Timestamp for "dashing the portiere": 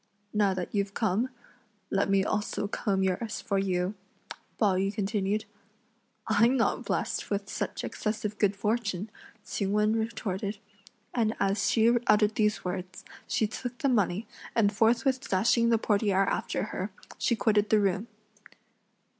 15.29-16.25